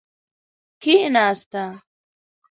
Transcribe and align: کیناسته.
کیناسته. 0.81 1.63